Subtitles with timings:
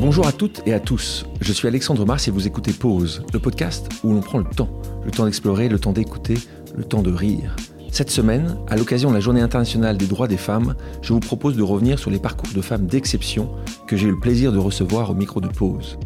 [0.00, 1.26] Bonjour à toutes et à tous.
[1.42, 4.70] Je suis Alexandre Mars et vous écoutez Pause, le podcast où l'on prend le temps.
[5.04, 6.38] Le temps d'explorer, le temps d'écouter,
[6.74, 7.54] le temps de rire.
[7.92, 11.54] Cette semaine, à l'occasion de la Journée internationale des droits des femmes, je vous propose
[11.54, 13.50] de revenir sur les parcours de femmes d'exception
[13.86, 15.98] que j'ai eu le plaisir de recevoir au micro de Pause.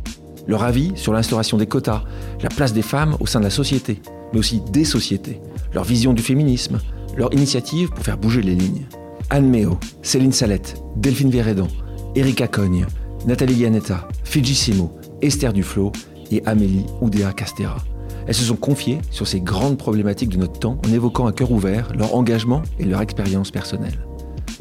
[0.49, 2.03] Leur avis sur l'instauration des quotas,
[2.43, 4.03] la place des femmes au sein de la société,
[4.33, 5.41] mais aussi des sociétés,
[5.73, 6.81] leur vision du féminisme,
[7.17, 8.87] leur initiative pour faire bouger les lignes.
[9.31, 11.69] Anne Méo, Céline Salette, Delphine Vérédan,
[12.17, 12.87] Erika Cogne,
[13.27, 15.93] Nathalie Gianetta, Fijissimo, Esther Duflo
[16.31, 17.79] et Amélie Oudéa Castera.
[18.27, 21.51] Elles se sont confiées sur ces grandes problématiques de notre temps en évoquant à cœur
[21.51, 24.07] ouvert leur engagement et leur expérience personnelle.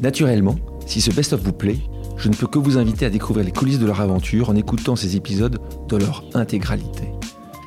[0.00, 0.56] Naturellement,
[0.86, 1.78] si ce best-of vous plaît,
[2.16, 4.96] je ne peux que vous inviter à découvrir les coulisses de leur aventure en écoutant
[4.96, 7.04] ces épisodes dans leur intégralité.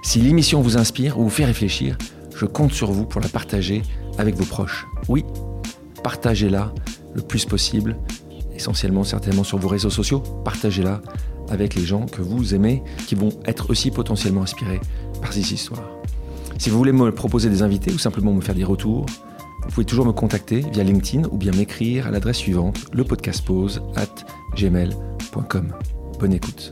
[0.03, 1.97] Si l'émission vous inspire ou vous fait réfléchir,
[2.35, 3.83] je compte sur vous pour la partager
[4.17, 4.87] avec vos proches.
[5.09, 5.25] Oui,
[6.03, 6.73] partagez-la
[7.13, 7.97] le plus possible,
[8.57, 11.01] essentiellement certainement sur vos réseaux sociaux, partagez-la
[11.49, 14.81] avec les gens que vous aimez, qui vont être aussi potentiellement inspirés
[15.21, 15.89] par ces histoires.
[16.57, 19.05] Si vous voulez me proposer des invités ou simplement me faire des retours,
[19.63, 23.03] vous pouvez toujours me contacter via LinkedIn ou bien m'écrire à l'adresse suivante, le
[23.95, 25.73] at gmail.com.
[26.19, 26.71] Bonne écoute.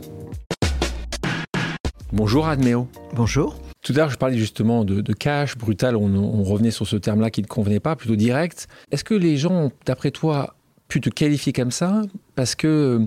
[2.12, 2.88] Bonjour Adméo.
[3.14, 3.56] Bonjour.
[3.82, 7.30] Tout à l'heure, je parlais justement de, cash, brutal, on, on, revenait sur ce terme-là
[7.30, 8.66] qui ne convenait pas, plutôt direct.
[8.90, 10.55] Est-ce que les gens, d'après toi,
[10.88, 12.02] pu te qualifier comme ça
[12.34, 13.06] parce que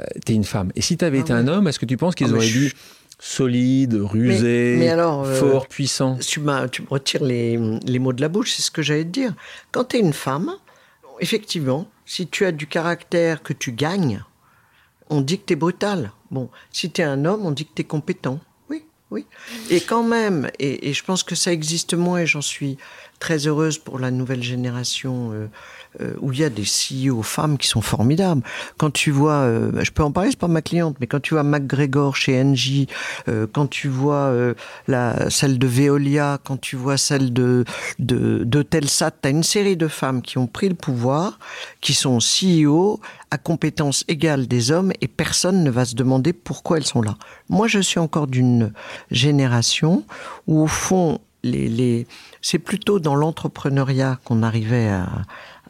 [0.00, 1.86] euh, tu es une femme Et si tu avais ah été un homme, est-ce que
[1.86, 2.72] tu penses qu'ils ah, auraient dit
[3.18, 6.16] solide, rusé, euh, fort, puissant?
[6.16, 6.40] tu,
[6.72, 9.34] tu me retires les, les, mots de la bouche, c'est ce que j'allais te dire.
[9.72, 10.52] Quand tu es une femme,
[11.20, 14.24] effectivement, si tu as du caractère que tu gagnes,
[15.10, 16.12] on dit que tu es brutal.
[16.30, 18.40] Bon, si tu es un homme, on dit que tu es compétent.
[18.70, 19.26] Oui, oui.
[19.68, 22.78] Et quand même, et, je pense que ça existe moins, et j'en suis
[23.18, 25.32] très heureuse pour la nouvelle génération.
[25.32, 25.48] Euh,
[26.20, 28.42] où il y a des CEO femmes qui sont formidables.
[28.78, 31.34] Quand tu vois, euh, je peux en parler, c'est pas ma cliente, mais quand tu
[31.34, 32.86] vois McGregor chez NJ,
[33.28, 34.32] euh, quand tu vois
[34.88, 37.64] la, celle de Veolia, quand tu vois celle de,
[37.98, 41.38] de, de Telsat, tu as une série de femmes qui ont pris le pouvoir,
[41.80, 43.00] qui sont CEO
[43.30, 47.16] à compétences égales des hommes et personne ne va se demander pourquoi elles sont là.
[47.48, 48.72] Moi, je suis encore d'une
[49.10, 50.04] génération
[50.46, 52.06] où, au fond, les, les...
[52.42, 55.08] c'est plutôt dans l'entrepreneuriat qu'on arrivait à,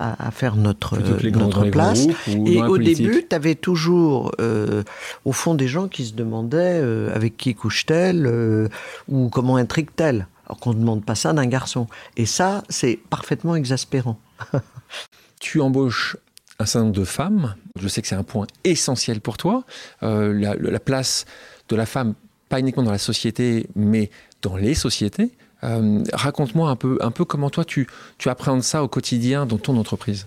[0.00, 0.98] à, faire notre,
[1.30, 2.06] notre place.
[2.46, 4.82] Et au début, tu avais toujours, euh,
[5.24, 8.68] au fond, des gens qui se demandaient euh, avec qui couche-t-elle euh,
[9.08, 10.26] ou comment intrigue-t-elle.
[10.46, 11.86] Alors qu'on ne demande pas ça d'un garçon.
[12.16, 14.18] Et ça, c'est parfaitement exaspérant.
[15.40, 16.16] tu embauches
[16.58, 17.54] un certain nombre de femmes.
[17.78, 19.64] Je sais que c'est un point essentiel pour toi.
[20.00, 21.26] La, la place
[21.68, 22.14] de la femme,
[22.48, 24.10] pas uniquement dans la société, mais
[24.42, 25.32] dans les sociétés.
[25.62, 27.86] Euh, raconte-moi un peu, un peu comment toi tu,
[28.18, 30.26] tu appréhendes ça au quotidien dans ton entreprise.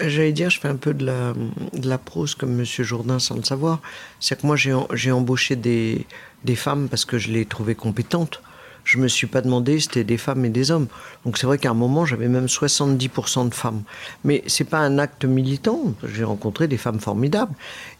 [0.00, 1.32] J'allais dire, je fais un peu de la,
[1.72, 3.80] de la prose comme Monsieur Jourdain sans le savoir.
[4.20, 6.06] C'est que moi, j'ai embauché des,
[6.44, 8.40] des femmes parce que je les trouvais compétentes.
[8.84, 10.86] Je me suis pas demandé si c'était des femmes et des hommes.
[11.24, 13.82] Donc c'est vrai qu'à un moment, j'avais même 70% de femmes.
[14.24, 15.94] Mais c'est pas un acte militant.
[16.04, 17.54] J'ai rencontré des femmes formidables.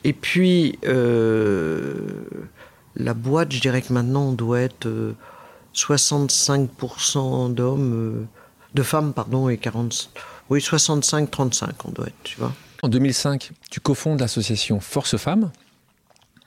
[0.05, 1.95] Et puis, euh,
[2.95, 4.87] la boîte, je dirais que maintenant, on doit être...
[4.87, 5.15] Euh,
[5.75, 8.27] 65% d'hommes, euh,
[8.75, 10.11] de femmes, pardon, et 40,
[10.51, 12.53] oui, 65-35, on doit être, tu vois.
[12.83, 15.51] En 2005, tu cofondes l'association Force Femmes,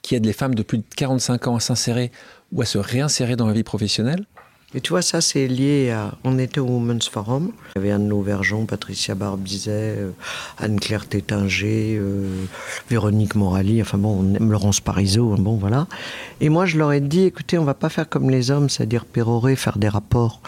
[0.02, 2.12] qui aide les femmes de plus de 45 ans à s'insérer
[2.52, 4.26] ou à se réinsérer dans la vie professionnelle.
[4.74, 6.14] Et tu vois, ça, c'est lié à.
[6.24, 7.52] On était au Women's Forum.
[7.76, 10.12] Il y avait Anne Lauvergeon, Patricia Barbizet, euh,
[10.60, 12.46] Anne-Claire Tétinger, euh,
[12.90, 15.88] Véronique Morali, enfin bon, Laurence Parisot, bon, voilà.
[16.40, 19.04] Et moi, je leur ai dit écoutez, on va pas faire comme les hommes, c'est-à-dire
[19.04, 20.42] pérorer, faire des rapports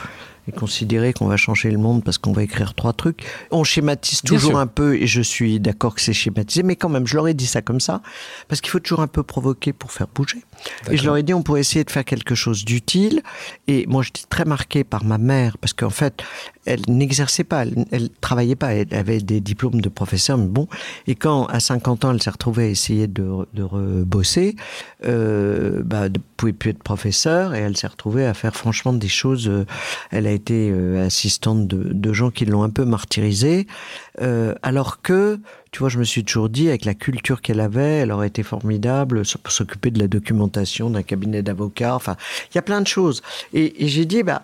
[0.47, 3.23] et considérer qu'on va changer le monde parce qu'on va écrire trois trucs.
[3.51, 7.07] On schématise toujours un peu, et je suis d'accord que c'est schématisé, mais quand même,
[7.07, 8.01] je leur ai dit ça comme ça,
[8.47, 10.43] parce qu'il faut toujours un peu provoquer pour faire bouger.
[10.89, 13.21] Et je leur ai dit, on pourrait essayer de faire quelque chose d'utile.
[13.67, 16.23] Et moi, j'étais très marqué par ma mère, parce qu'en fait,
[16.65, 20.67] elle n'exerçait pas, elle, ne travaillait pas, elle avait des diplômes de professeur, mais bon.
[21.07, 24.55] Et quand, à 50 ans, elle s'est retrouvée à essayer de, de rebosser,
[25.05, 29.07] euh, bah, ne pouvait plus être professeur, et elle s'est retrouvée à faire franchement des
[29.07, 29.47] choses.
[29.47, 29.65] Euh,
[30.11, 33.67] elle a été euh, assistante de, de, gens qui l'ont un peu martyrisée,
[34.21, 35.39] euh, alors que,
[35.71, 38.43] tu vois, je me suis toujours dit, avec la culture qu'elle avait, elle aurait été
[38.43, 41.95] formidable pour s'occuper de la documentation d'un cabinet d'avocats.
[41.95, 42.15] Enfin,
[42.51, 43.21] il y a plein de choses.
[43.53, 44.43] Et, et j'ai dit, bah,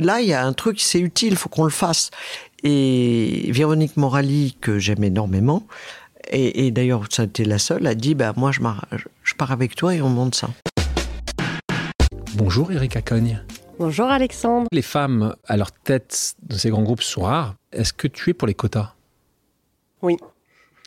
[0.00, 2.10] là, il y a un truc, c'est utile, il faut qu'on le fasse.
[2.62, 5.66] Et Véronique Morali, que j'aime énormément,
[6.32, 8.60] et, d'ailleurs, ça a été la seule, a dit, bah, moi, je,
[9.24, 10.50] je pars avec toi et on monte ça.
[12.34, 13.42] Bonjour Erika Cogne.
[13.78, 14.68] Bonjour Alexandre.
[14.70, 17.54] Les femmes à leur tête de ces grands groupes sont rares.
[17.72, 18.92] Est-ce que tu es pour les quotas?
[20.02, 20.16] Oui.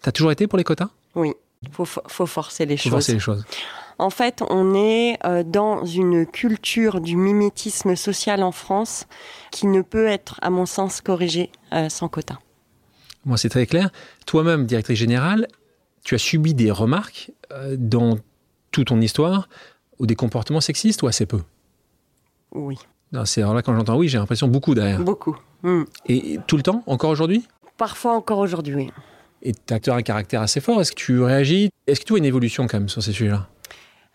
[0.02, 0.90] Tu as toujours été pour les quotas?
[1.16, 1.34] Oui.
[1.64, 2.92] Il faut, faut, forcer les Faut choses.
[2.92, 3.46] forcer les choses.
[4.00, 9.06] En fait, on est euh, dans une culture du mimétisme social en France
[9.52, 12.40] qui ne peut être, à mon sens, corrigée euh, sans quota.
[13.26, 13.90] Moi, c'est très clair.
[14.26, 15.48] Toi-même, directrice générale,
[16.04, 18.18] tu as subi des remarques euh, dans
[18.72, 19.48] toute ton histoire
[20.00, 21.42] ou des comportements sexistes ou assez peu?
[22.52, 22.78] Oui,
[23.26, 25.00] C'est alors là quand j'entends oui, j'ai l'impression beaucoup derrière.
[25.00, 25.38] beaucoup.
[25.62, 25.84] Hmm.
[26.08, 27.48] Et, tout le temps, encore aujourd'hui?
[27.78, 28.76] Parfois encore aujourd'hui.
[28.76, 28.92] oui.
[29.42, 30.80] Et tu as un caractère assez fort.
[30.80, 31.70] Est-ce que tu réagis?
[31.86, 33.50] Est-ce que tu vois une évolution quand même sur ces sujets-là?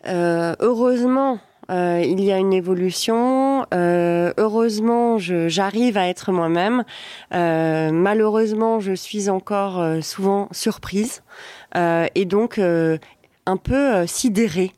[0.08, 1.38] Heureusement,
[1.70, 3.66] euh, il y a une évolution.
[3.74, 6.84] Euh, heureusement, j'arrive à être moi-même.
[7.34, 11.22] Euh, malheureusement, je suis encore euh, souvent surprise
[11.76, 12.96] euh, et donc euh,
[13.46, 14.72] un peu euh, sidérée.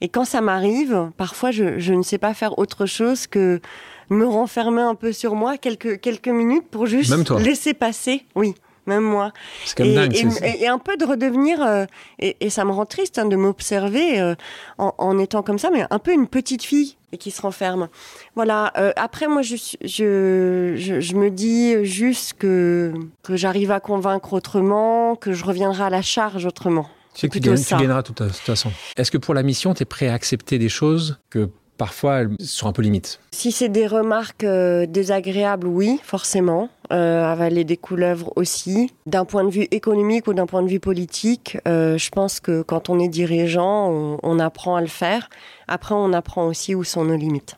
[0.00, 3.60] Et quand ça m'arrive, parfois, je, je ne sais pas faire autre chose que
[4.08, 8.24] me renfermer un peu sur moi quelques, quelques minutes pour juste laisser passer.
[8.34, 8.54] Oui,
[8.86, 9.32] même moi
[9.64, 10.16] C'est même et, dingue.
[10.44, 11.84] et- et- un peu de redevenir, euh,
[12.18, 14.34] et, et ça me rend triste hein, de m'observer euh,
[14.78, 17.88] en, en étant comme ça, mais un peu une petite fille et qui se renferme.
[18.36, 18.72] Voilà.
[18.78, 22.92] euh, après, moi, je, suis- je, je, je me dis juste que,
[23.22, 26.88] que j'arrive à convaincre autrement, que je reviendrai à la charge autrement.
[27.14, 28.70] Tu sais que tu, gagnes- gagneras de toute façon.
[28.96, 31.50] Est-ce que pour la mission, tu es prêt à accepter des choses que
[31.80, 36.68] parfois elles sont un peu limites Si c'est des remarques euh, désagréables, oui, forcément.
[36.92, 38.90] Euh, avaler des couleuvres aussi.
[39.06, 42.60] D'un point de vue économique ou d'un point de vue politique, euh, je pense que
[42.60, 45.30] quand on est dirigeant, on, on apprend à le faire.
[45.68, 47.56] Après, on apprend aussi où sont nos limites.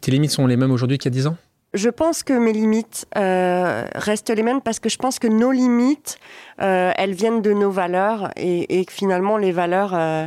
[0.00, 1.36] Tes limites sont les mêmes aujourd'hui qu'il y a 10 ans?
[1.74, 5.52] Je pense que mes limites euh, restent les mêmes parce que je pense que nos
[5.52, 6.18] limites,
[6.60, 10.26] euh, elles viennent de nos valeurs et, et que finalement, les valeurs, euh,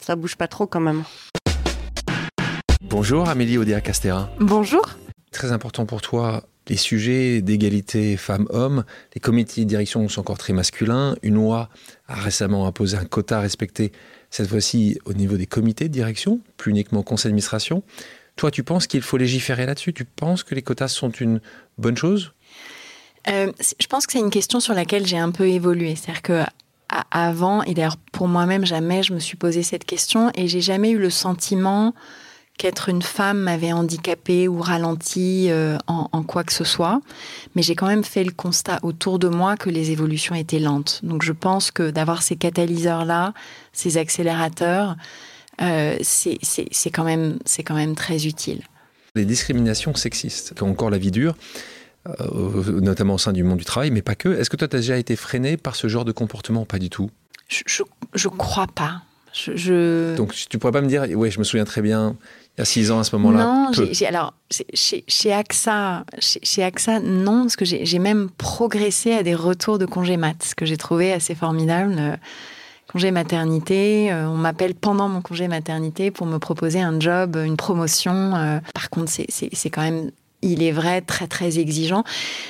[0.00, 1.04] ça bouge pas trop quand même.
[2.92, 4.28] Bonjour Amélie Odea-Castera.
[4.38, 4.86] Bonjour.
[5.30, 8.84] Très important pour toi, les sujets d'égalité femmes-hommes.
[9.14, 11.16] Les comités de direction sont encore très masculins.
[11.22, 11.70] Une loi
[12.06, 13.92] a récemment imposé un quota à respecter,
[14.28, 17.82] cette fois-ci au niveau des comités de direction, plus uniquement au conseil d'administration.
[18.36, 19.94] Toi, tu penses qu'il faut légiférer là-dessus?
[19.94, 21.40] Tu penses que les quotas sont une
[21.78, 22.34] bonne chose?
[23.26, 23.50] Euh,
[23.80, 25.96] je pense que c'est une question sur laquelle j'ai un peu évolué.
[25.96, 26.42] C'est-à-dire que
[27.10, 30.90] avant, et d'ailleurs pour moi-même, jamais je me suis posé cette question et j'ai jamais
[30.90, 31.94] eu le sentiment
[32.62, 37.00] qu'être une femme m'avait handicapée ou ralenti euh, en, en quoi que ce soit.
[37.54, 41.00] Mais j'ai quand même fait le constat autour de moi que les évolutions étaient lentes.
[41.02, 43.34] Donc je pense que d'avoir ces catalyseurs-là,
[43.72, 44.96] ces accélérateurs,
[45.60, 46.38] euh, c'est
[46.92, 48.62] quand, même- c'est quand même très utile.
[49.16, 51.34] Les discriminations sexistes, qui ont encore la vie dure,
[52.08, 54.28] euh, notamment au sein du monde du travail, mais pas que.
[54.38, 56.90] Est-ce que toi, tu as déjà été freiné par ce genre de comportement Pas du
[56.90, 57.10] tout?
[57.48, 57.82] Je,
[58.14, 59.02] je crois pas.
[59.34, 62.16] Je, je- Donc, tu pourrais pas me dire, oui, je me souviens très bien,
[62.56, 63.44] il y a six ans à ce moment-là.
[63.44, 69.12] Non, j'ai- alors chez, chez AXA, chez, chez AXA, non, parce que j'ai même progressé
[69.12, 71.94] à des retours de congé mat, ce que j'ai trouvé assez formidable.
[71.98, 72.16] Euh,
[72.92, 77.56] Congé maternité, euh, on m'appelle pendant mon congé maternité pour me proposer un job, une
[77.56, 78.36] promotion.
[78.36, 78.58] euh.
[78.74, 80.10] par contre, c'est quand même,
[80.42, 82.04] il est vrai, très très exigeant.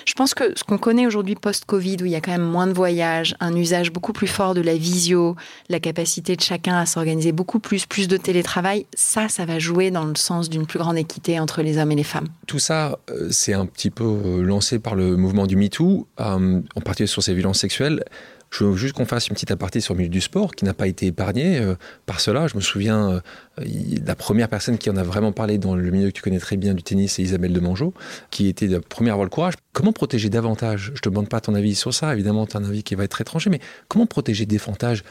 [0.07, 2.67] Je pense que ce qu'on connaît aujourd'hui post-Covid, où il y a quand même moins
[2.67, 5.37] de voyages, un usage beaucoup plus fort de la visio,
[5.69, 9.91] la capacité de chacun à s'organiser beaucoup plus, plus de télétravail, ça, ça va jouer
[9.91, 12.29] dans le sens d'une plus grande équité entre les hommes et les femmes.
[12.47, 16.61] Tout ça, euh, c'est un petit peu euh, lancé par le mouvement du MeToo, euh,
[16.75, 18.05] en particulier sur ces violences sexuelles.
[18.51, 20.75] Je veux juste qu'on fasse une petite aparté sur le milieu du sport, qui n'a
[20.75, 21.59] pas été épargné
[22.05, 22.49] par cela.
[22.49, 23.23] Je me souviens,
[23.59, 26.57] la première personne qui en a vraiment parlé dans le milieu que tu connais très
[26.57, 27.93] bien du tennis, c'est Isabelle Demangeau,
[28.31, 29.55] qui était la première à avoir le courage.
[29.75, 30.93] Comment protéger davantage?
[30.95, 33.05] Je te demande pas ton avis sur ça, évidemment, tu as un avis qui va
[33.05, 35.05] être très tranché, mais comment protéger davantage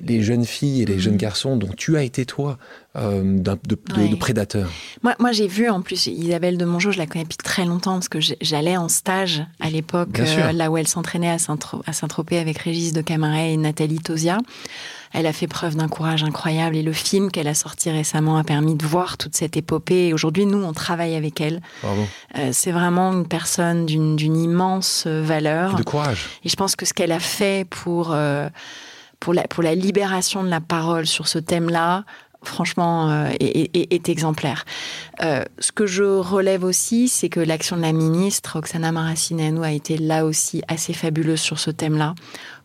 [0.00, 1.00] les jeunes filles et les Mhm.
[1.00, 2.58] jeunes garçons dont tu as été toi,
[2.96, 4.08] euh, de, de- Ouais.
[4.08, 4.70] de prédateurs?
[5.02, 7.94] Moi, moi j'ai vu en plus Isabelle de Mongeau, je la connais depuis très longtemps
[7.94, 12.58] parce que j'allais en stage à l'époque, euh, là où elle s'entraînait à Saint-Tropez avec
[12.58, 14.38] Régis de Camaret et Nathalie Tosia.
[15.12, 18.44] Elle a fait preuve d'un courage incroyable et le film qu'elle a sorti récemment a
[18.44, 20.08] permis de voir toute cette épopée.
[20.08, 21.60] Et aujourd'hui, nous, on travaille avec elle.
[22.36, 25.74] Euh, c'est vraiment une personne d'une immense valeur.
[25.76, 26.26] De courage.
[26.44, 28.48] Et je pense que ce qu'elle a fait pour, euh,
[29.20, 32.04] pour, la, pour la libération de la parole sur ce thème-là,
[32.44, 34.64] franchement, euh, est, est- est exemplaire.
[35.22, 39.72] Euh, ce que je relève aussi, c'est que l'action de la ministre, Oksana Maracineanu, a
[39.72, 42.14] été là aussi assez fabuleuse sur ce thème-là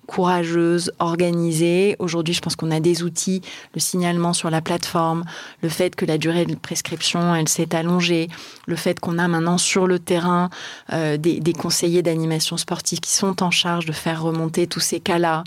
[0.07, 1.95] courageuse, organisée.
[2.00, 3.41] Aujourd'hui, je pense qu'on a des outils,
[3.74, 5.24] le signalement sur la plateforme,
[5.62, 8.29] le fait que la durée de prescription, elle s'est allongée,
[8.67, 10.50] le fait qu'on a maintenant sur le terrain
[10.91, 15.00] euh, des, des conseillers d'animation sportive qui sont en charge de faire remonter tous ces
[15.00, 15.43] cas-là.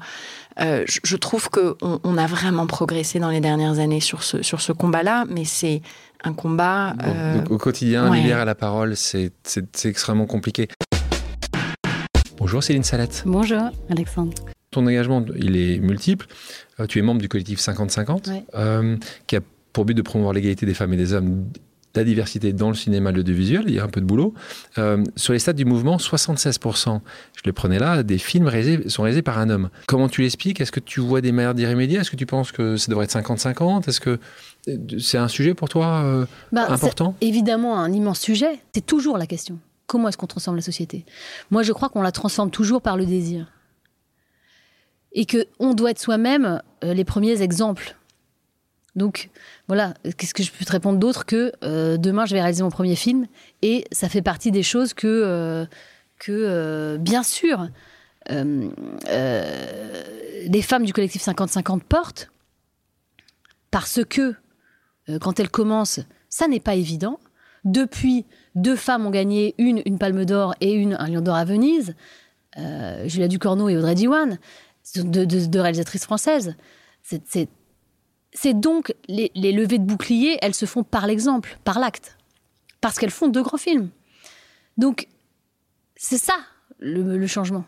[0.59, 4.43] Euh, je, je trouve qu'on on a vraiment progressé dans les dernières années sur ce,
[4.43, 5.83] sur ce combat-là, mais c'est
[6.25, 6.95] un combat...
[7.03, 8.21] Euh, donc, au quotidien, ouais.
[8.21, 9.33] libérer la parole, c'est
[9.85, 10.69] extrêmement compliqué.
[12.39, 13.23] Bonjour Céline Salette.
[13.27, 14.33] Bonjour Alexandre.
[14.71, 16.27] Ton engagement, il est multiple.
[16.81, 18.45] Euh, tu es membre du collectif 50-50, Ouais.
[18.55, 19.41] euh, qui a
[19.73, 21.47] pour but de promouvoir l'égalité des femmes et des hommes,
[21.95, 23.65] la diversité dans le cinéma, l'audiovisuel.
[23.69, 24.35] Il y a un peu de boulot.
[24.77, 27.01] Euh, sur les stades du mouvement, 76%,
[27.37, 29.71] je le prenais là, des films réalisés, sont réalisés par un homme.
[29.87, 30.61] Comment tu l'expliques?
[30.61, 33.05] Est-ce que tu vois des manières d'y remédier Est-ce que tu penses que ça devrait
[33.05, 34.19] être 50-50 Est-ce que
[34.99, 37.15] c'est un sujet pour toi Bah, important?
[37.23, 38.59] évidemment un immense sujet.
[38.75, 39.59] C'est toujours la question.
[39.87, 41.05] Comment est-ce qu'on transforme la société?
[41.51, 43.53] Moi, je crois qu'on la transforme toujours par le désir.
[45.13, 47.97] Et que on doit être soi-même euh, les premiers exemples.
[48.97, 49.31] Donc,
[49.69, 52.71] voilà, qu'est-ce que je peux te répondre d'autre que euh, demain, je vais réaliser mon
[52.71, 53.27] premier film
[53.63, 55.67] et ça fait partie des choses que,
[56.29, 57.69] euh, bien sûr,
[58.29, 58.73] les
[60.63, 62.31] femmes du collectif 50-50 portent
[63.71, 64.35] parce que
[65.21, 66.01] quand elles commencent,
[66.31, 67.21] ça n'est pas évident.
[67.67, 71.45] Depuis, deux femmes ont gagné, une une Palme d'Or et une un Lion d'Or à
[71.45, 71.97] Venise,
[72.59, 74.39] euh, Julia Ducorneau et Audrey Diwan,
[74.95, 76.55] deux, réalisatrices françaises.
[77.03, 82.17] C'est donc les, les levées de boucliers, elles se font par l'exemple, par l'acte,
[82.81, 83.91] parce qu'elles font deux grands films.
[84.77, 85.09] Donc,
[85.97, 86.37] c'est ça
[86.79, 87.65] le, le changement.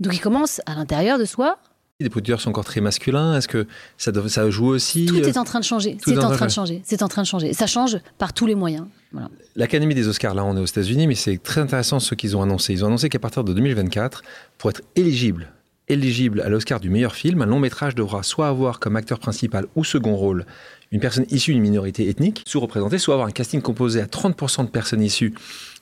[0.00, 1.58] Donc, il commence à l'intérieur de soi,
[2.02, 3.36] Les producteurs sont encore très masculins.
[3.36, 3.66] Est-ce que
[3.96, 5.96] ça, joue aussi Tout euh, est en train de changer.
[6.04, 6.82] C'est en en train de changer.
[6.84, 7.52] C'est en train de changer.
[7.52, 8.86] Ça change par tous les moyens.
[9.12, 9.30] Voilà.
[9.56, 12.42] L'Académie des Oscars, là on est aux États-Unis, mais c'est très intéressant ce qu'ils ont
[12.42, 12.72] annoncé.
[12.72, 14.22] Ils ont annoncé qu'à partir de 2024,
[14.58, 15.52] pour être éligible,
[15.88, 19.66] éligible à l'Oscar du meilleur film, un long métrage devra soit avoir comme acteur principal
[19.76, 20.46] ou second rôle
[20.90, 24.70] une personne issue d'une minorité ethnique sous-représentée, soit avoir un casting composé à 30% de
[24.70, 25.34] personnes issues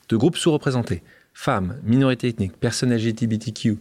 [0.09, 1.03] de groupes sous-représentés.
[1.33, 3.77] Femmes, minorités ethniques, personnes LGBTQ+,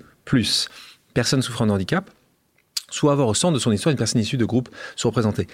[1.15, 2.11] personnes souffrant de handicap,
[2.91, 5.47] soit avoir au centre de son histoire une personne issue de groupes sous-représentés.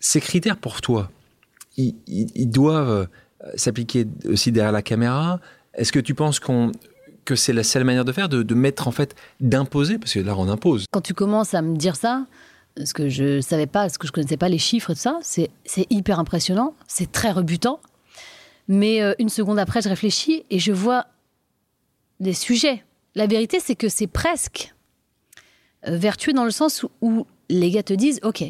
[0.00, 1.10] Ces critères pour toi,
[1.76, 3.08] ils, doivent
[3.44, 5.40] euh, s'appliquer aussi derrière la caméra?
[5.74, 6.72] Est-ce que tu penses qu'on
[7.24, 9.98] que c'est la seule manière de faire, de, mettre en fait, d'imposer?
[9.98, 10.86] Parce que là, on impose.
[10.90, 12.26] Quand tu commences à me dire ça,
[12.82, 15.18] ce que je savais pas, ce que je connaissais pas les chiffres et tout ça,
[15.22, 15.50] c'est
[15.90, 17.80] hyper impressionnant, c'est très rebutant.
[18.68, 21.06] Mais euh, une seconde après, je réfléchis et je vois
[22.20, 22.84] des sujets.
[23.14, 24.74] La vérité, c'est que c'est presque
[25.84, 28.44] vertueux dans le sens où, les gars te disent, ok,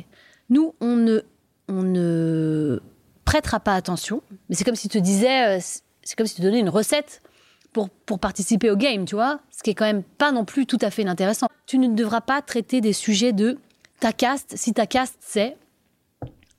[0.50, 1.20] nous, on ne,
[1.68, 2.80] on ne
[3.25, 5.60] prêtera pas attention, mais c'est comme si tu te disais, euh,
[6.02, 7.22] c'est comme si tu donnais une recette
[7.72, 10.66] pour, pour participer au game, tu vois, ce qui est quand même pas non plus
[10.66, 11.46] tout à fait inintéressant.
[11.66, 13.58] Tu ne devras pas traiter des sujets de
[14.00, 15.56] ta caste, si ta caste c'est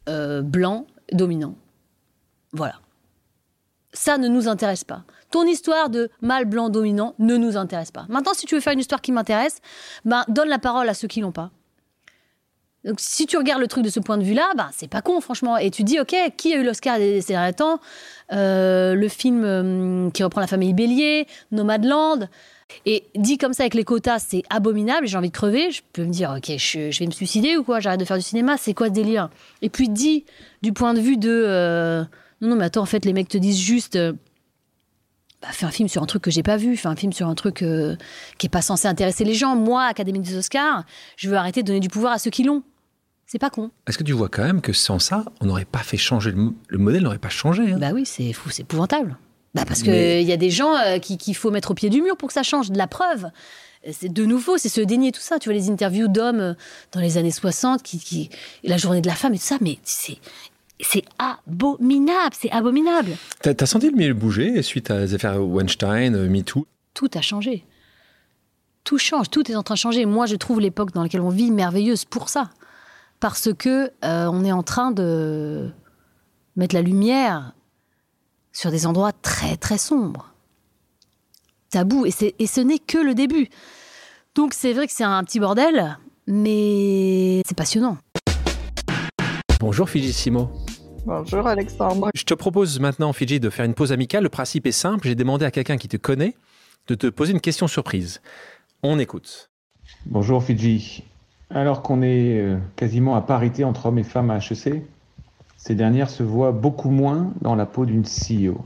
[0.09, 1.55] euh, blanc, dominant.
[2.53, 2.79] Voilà.
[3.93, 5.03] Ça ne nous intéresse pas.
[5.31, 8.05] Ton histoire de mâle blanc dominant ne nous intéresse pas.
[8.09, 9.59] Maintenant, si tu veux faire une histoire qui m'intéresse,
[10.05, 11.51] ben, donne la parole à ceux qui l'ont pas.
[12.83, 15.21] Donc, si tu regardes le truc de ce point de vue-là, ben, c'est pas con,
[15.21, 15.55] franchement.
[15.57, 17.79] Et tu dis, OK, qui a eu l'Oscar ces derniers temps?
[18.33, 22.27] Euh, Le film euh, qui reprend la famille Bélier, Nomadland.
[22.85, 25.71] Et dit comme ça avec les quotas, c'est abominable, j'ai envie de crever.
[25.71, 28.17] Je peux me dire, OK, je, je vais me suicider ou quoi J'arrête de faire
[28.17, 29.29] du cinéma, c'est quoi ce délire?
[29.61, 30.25] Et puis dit
[30.61, 31.29] du point de vue de.
[31.29, 32.03] euh,
[32.39, 33.97] non, non, mais attends, en fait, les mecs te disent juste.
[35.41, 37.27] Bah, fais un film sur un truc que j'ai pas vu, fais un film sur
[37.27, 37.95] un truc euh,
[38.37, 39.55] qui est pas censé intéresser les gens.
[39.55, 40.83] Moi, Académie des Oscars,
[41.17, 42.63] je veux arrêter de donner du pouvoir à ceux qui l'ont.
[43.25, 43.71] C'est pas con.
[43.87, 46.37] Est-ce que tu vois quand même que sans ça, on n'aurait pas fait changer, le,
[46.37, 47.77] mo- le modèle n'aurait pas changé hein?
[47.79, 49.17] Bah oui, c'est fou, c'est épouvantable.
[49.55, 51.89] Bah parce qu'il Mais- y a des gens euh, qui- qu'il faut mettre au pied
[51.89, 52.69] du mur pour que ça change.
[52.71, 53.27] De la preuve,
[53.91, 55.39] c'est de nouveau, c'est se dénier tout ça.
[55.39, 56.53] Tu vois les interviews d'hommes euh,
[56.91, 58.29] dans les années 60, qui, qui-
[58.63, 60.17] la journée de la femme et tout ça, mais c'est
[60.81, 63.11] c'est abominable, c'est abominable.
[63.41, 66.67] T'as as senti le milieu bouger suite à les affaires Weinstein, euh, MeToo?
[66.93, 67.65] Tout a changé.
[68.83, 70.05] Tout change, tout est en train de changer.
[70.05, 72.49] Moi, je trouve l'époque dans laquelle on vit merveilleuse pour ça,
[73.19, 75.69] parce que euh, on est en train de
[76.55, 77.53] mettre la lumière
[78.51, 80.33] sur des endroits très très sombres,
[81.69, 83.49] tabous, et, et ce n'est que le début.
[84.35, 85.97] Donc c'est vrai que c'est un petit bordel,
[86.27, 87.97] mais c'est passionnant.
[89.61, 90.49] Bonjour Fijissimo.
[91.05, 92.09] Bonjour Alexandre.
[92.15, 94.23] Je te propose maintenant, Fiji, de faire une pause amicale.
[94.23, 95.07] Le principe est simple.
[95.07, 96.33] J'ai demandé à quelqu'un qui te connaît
[96.87, 98.21] de te poser une question surprise.
[98.81, 99.51] On écoute.
[100.07, 101.03] Bonjour Fidji.
[101.51, 104.81] Alors qu'on est euh, quasiment à parité entre hommes et femmes à HEC,
[105.57, 108.65] ces dernières se voient beaucoup moins dans la peau d'une CEO.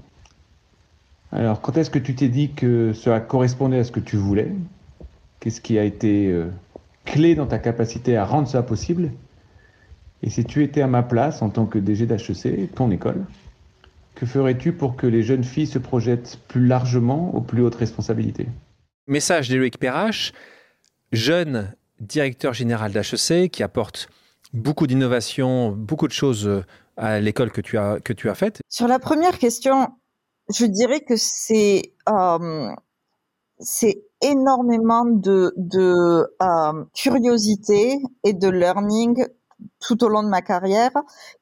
[1.34, 4.54] Alors, quand est-ce que tu t'es dit que cela correspondait à ce que tu voulais?
[5.42, 6.50] Qu'est-ce qui a été euh,
[7.04, 9.12] clé dans ta capacité à rendre ça possible?
[10.25, 13.27] Et si tu étais à ma place en tant que DG d'HEC, ton école,
[14.15, 18.48] que ferais-tu pour que les jeunes filles se projettent plus largement aux plus hautes responsabilités?
[19.05, 20.34] Message d'Éric Perrache,
[21.12, 24.10] jeune directeur général d'HEC qui apporte
[24.51, 26.63] beaucoup d'innovation, beaucoup de choses euh,
[26.98, 28.62] à l'école que tu as, que tu as faite.
[28.67, 29.89] Sur la première question,
[30.51, 32.72] je dirais que c'est euh,
[33.60, 39.24] c'est énormément de, de euh, curiosité et de learning
[39.79, 40.91] tout au long de ma carrière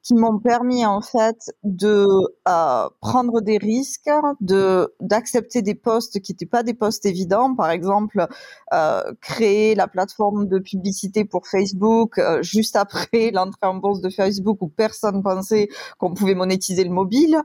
[0.02, 2.06] qui m'ont permis en fait de
[2.48, 7.54] euh, prendre des risques, de d'accepter des postes qui n'étaient pas des postes évidents.
[7.54, 8.26] Par exemple,
[8.72, 14.10] euh, créer la plateforme de publicité pour Facebook euh, juste après l'entrée en bourse de
[14.10, 15.68] Facebook où personne pensait
[15.98, 17.40] qu'on pouvait monétiser le mobile.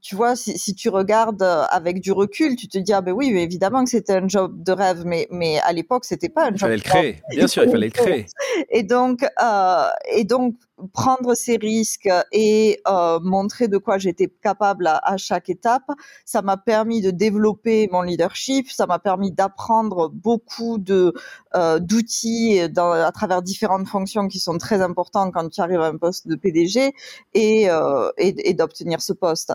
[0.00, 3.28] Tu vois, si, si, tu regardes avec du recul, tu te dis ah ben oui,
[3.36, 6.54] évidemment que c'était un job de rêve, mais mais à l'époque c'était pas un job.
[6.56, 8.26] Il fallait le créer, bien sûr, il fallait le créer.
[8.70, 10.56] Et donc euh, et donc
[10.92, 15.88] prendre ces risques et euh, montrer de quoi j'étais capable à, chaque étape,
[16.24, 21.14] ça m'a permis de développer mon leadership, ça m'a permis d'apprendre beaucoup de
[21.54, 25.96] euh, d'outils à travers différentes fonctions qui sont très importantes quand tu arrives à un
[25.96, 26.92] poste de PDG
[27.34, 27.68] et,
[28.54, 29.52] d'obtenir ce poste.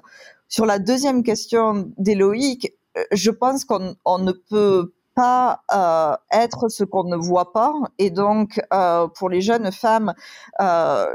[0.48, 2.74] Sur la deuxième question d'Éloïc,
[3.12, 7.74] je pense qu'on on ne peut pas euh, être ce qu'on ne voit pas.
[7.98, 10.14] Et donc, euh, pour les jeunes femmes,
[10.62, 11.08] euh,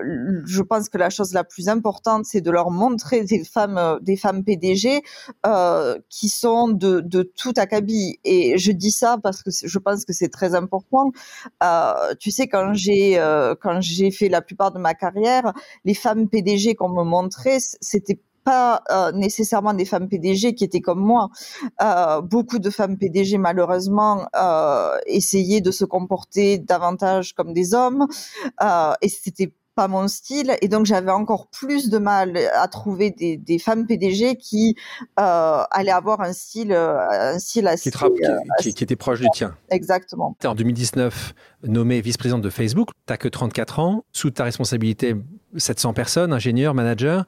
[0.45, 4.01] je pense que la chose la plus importante, c'est de leur montrer des femmes, euh,
[4.01, 5.03] des femmes PDG
[5.47, 8.19] euh, qui sont de, de tout acabit.
[8.25, 11.13] Et je dis ça parce que je pense que c'est très important.
[12.19, 13.15] Tu sais, quand j'ai
[13.61, 15.53] quand j'ai fait la plupart de ma carrière,
[15.85, 20.81] les femmes PDG qu'on me montrait, c'était pas euh, nécessairement des femmes PDG qui étaient
[20.81, 21.29] comme moi.
[21.81, 28.07] Euh, beaucoup de femmes PDG, malheureusement, euh, essayaient de se comporter davantage comme des hommes,
[29.01, 30.57] et c'était pas mon style.
[30.61, 34.77] Et donc j'avais encore plus de mal à trouver des, des femmes PDG qui
[35.19, 39.57] euh, allaient avoir un style un style assez, qui, était proche du tien.
[39.71, 40.37] Exactement.
[40.45, 41.35] En 2019
[41.65, 42.91] nommée vice-présidente de Facebook.
[43.07, 44.05] T'as que 34 ans.
[44.13, 45.17] Sous ta responsabilité
[45.57, 47.23] 700 personnes ingénieurs managers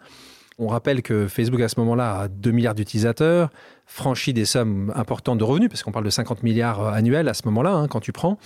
[0.58, 3.50] on rappelle que Facebook, à ce moment-là, a 2 milliards d'utilisateurs,
[3.86, 7.42] franchit des sommes importantes de revenus, parce qu'on parle de 50 milliards annuels à ce
[7.46, 8.38] moment-là, hein, quand tu prends.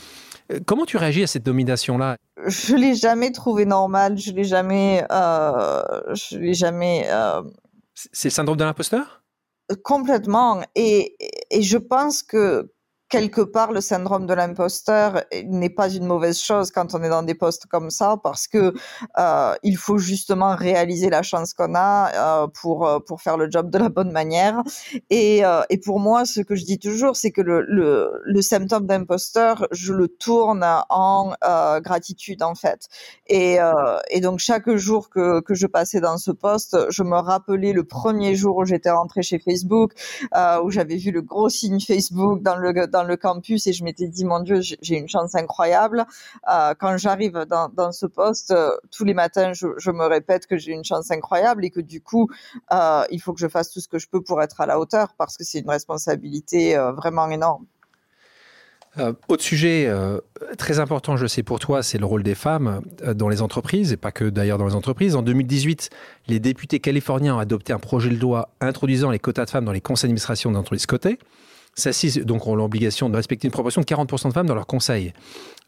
[0.66, 2.16] Comment tu réagis à cette domination-là?
[2.46, 5.82] Je l'ai jamais trouvé normal, je l'ai jamais, euh,
[6.14, 7.06] je l'ai jamais.
[7.10, 7.42] Euh...
[7.94, 9.22] C'est le syndrome de l'imposteur?
[9.84, 11.16] Complètement, et,
[11.50, 12.72] et je pense que
[13.08, 17.22] quelque part, le syndrome de l'imposteur n'est pas une mauvaise chose quand on est dans
[17.22, 18.74] des postes comme ça, parce que
[19.18, 23.50] euh, il faut justement réaliser la chance qu'on a euh, pour euh, pour faire le
[23.50, 24.62] job de la bonne manière.
[25.10, 28.42] Et, euh, et pour moi, ce que je dis toujours, c'est que le, le, le
[28.42, 32.88] symptôme d'imposteur, je le tourne en euh, gratitude en fait.
[33.26, 37.16] Et, euh, et donc chaque jour que que je passais dans ce poste, je me
[37.16, 39.92] rappelais le premier jour où j'étais rentrée chez Facebook,
[40.64, 43.84] où j'avais vu le gros signe Facebook dans le dans dans le campus et je
[43.84, 46.04] m'étais dit, mon Dieu, j'ai une chance incroyable.
[46.50, 50.72] Euh, quand j'arrive dans, ce poste, euh, tous les matins, je, me répète que j'ai
[50.72, 52.28] une chance incroyable et que du coup,
[52.72, 54.80] euh, il faut que je fasse tout ce que je peux pour être à la
[54.80, 57.66] hauteur parce que c'est une responsabilité vraiment énorme.
[59.28, 59.88] Autre sujet
[60.56, 62.80] très important, je sais pour toi, c'est le rôle des femmes
[63.14, 65.14] dans les entreprises, et pas que d'ailleurs dans les entreprises.
[65.14, 65.90] En 2018,
[66.26, 69.72] les députés californiens ont adopté un projet de loi introduisant les quotas de femmes dans
[69.72, 71.18] les conseils d'administration d'entreprises cotées.
[71.78, 75.12] Celles-ci donc ont l'obligation de respecter une proportion de 40% de femmes dans leur conseil.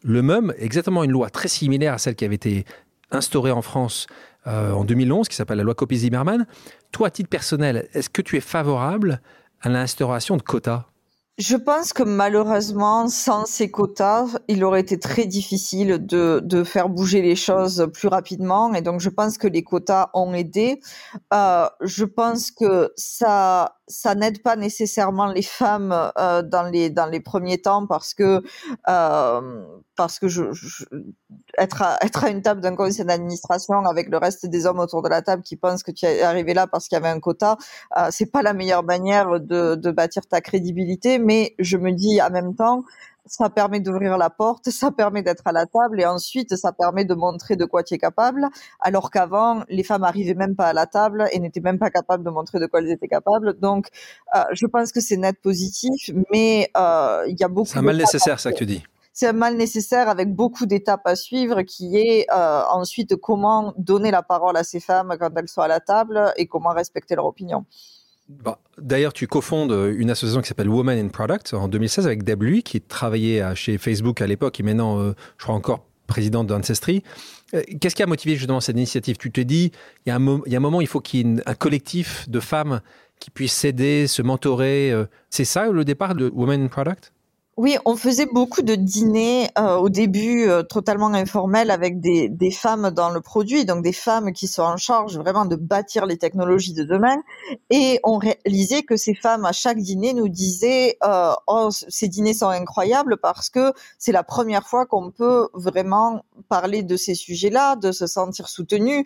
[0.03, 2.65] Le MEUM, exactement une loi très similaire à celle qui avait été
[3.11, 4.07] instaurée en France
[4.45, 6.47] euh, en 2011, qui s'appelle la loi Copé-Zimmermann.
[6.91, 9.21] Toi, à titre personnel, est-ce que tu es favorable
[9.61, 10.85] à l'instauration de quotas?
[11.37, 16.89] Je pense que malheureusement, sans ces quotas, il aurait été très difficile de, de faire
[16.89, 18.73] bouger les choses plus rapidement.
[18.73, 20.81] Et donc, je pense que les quotas ont aidé.
[21.33, 27.07] Euh, je pense que ça, ça n'aide pas nécessairement les femmes euh, dans les dans
[27.07, 28.41] les premiers temps parce que
[28.87, 30.85] euh, parce que je, je,
[31.57, 35.01] être à, être à une table d'un conseil d'administration avec le reste des hommes autour
[35.01, 37.19] de la table qui pensent que tu es arrivé là parce qu'il y avait un
[37.19, 37.57] quota,
[37.97, 41.19] euh, c'est pas la meilleure manière de, de bâtir ta crédibilité.
[41.19, 42.83] Mais je me dis en même temps,
[43.25, 47.05] ça permet d'ouvrir la porte, ça permet d'être à la table et ensuite ça permet
[47.05, 48.47] de montrer de quoi tu es capable.
[48.79, 52.23] Alors qu'avant, les femmes arrivaient même pas à la table et n'étaient même pas capables
[52.23, 53.59] de montrer de quoi elles étaient capables.
[53.59, 53.87] Donc,
[54.35, 57.69] euh, je pense que c'est net positif, mais euh, il y a beaucoup.
[57.69, 61.05] C'est un mal nécessaire, ça que tu dis c'est un mal nécessaire avec beaucoup d'étapes
[61.05, 65.49] à suivre qui est euh, ensuite comment donner la parole à ces femmes quand elles
[65.49, 67.65] sont à la table et comment respecter leur opinion.
[68.43, 72.41] Bah, D'ailleurs, tu cofondes une association qui s'appelle Women in Product en 2016 avec Deb
[72.41, 77.03] Lui, qui travaillait chez Facebook à l'époque et maintenant, euh, je crois encore présidente d'Ancestry.
[77.53, 79.17] Euh, Qu'est-ce qui a motivé justement cette initiative?
[79.17, 79.71] Tu te dis,
[80.05, 82.81] il y a un moment, il faut qu'il y ait un collectif de femmes
[83.19, 84.91] qui puissent s'aider, se mentorer.
[85.29, 87.13] C'est ça le départ de Women in Product?
[87.61, 92.89] Oui, on faisait beaucoup de dîners euh, au début euh, totalement informels avec des, femmes
[92.89, 96.73] dans le produit, donc des femmes qui sont en charge vraiment de bâtir les technologies
[96.73, 97.17] de demain.
[97.69, 102.33] Et on réalisait que ces femmes à chaque dîner nous disaient euh, oh ces dîners
[102.33, 107.75] sont incroyables parce que c'est la première fois qu'on peut vraiment parler de ces sujets-là,
[107.75, 109.05] de se sentir soutenu.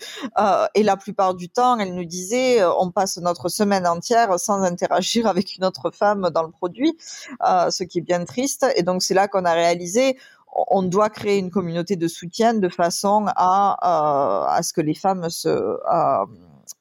[0.76, 5.28] Et la plupart du temps, elles nous disaient on passe notre semaine entière sans interagir
[5.28, 6.98] avec une autre femme dans le produit,
[7.42, 8.45] ce qui est bien triste
[8.76, 10.18] et donc c'est là qu'on a réalisé
[10.56, 14.94] on doit créer une communauté de soutien de façon à, euh, à ce que les
[14.94, 16.26] femmes se, euh,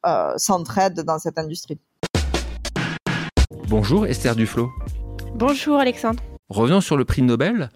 [0.07, 1.79] euh, s'entraident dans cette industrie.
[3.69, 4.71] Bonjour Esther Duflo.
[5.35, 6.23] Bonjour Alexandre.
[6.49, 7.71] Revenons sur le prix Nobel.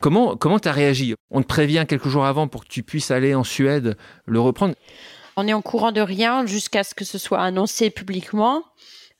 [0.00, 1.14] Comment comment as réagi?
[1.30, 4.74] On te prévient quelques jours avant pour que tu puisses aller en Suède le reprendre.
[5.36, 8.62] On est en courant de rien jusqu'à ce que ce soit annoncé publiquement.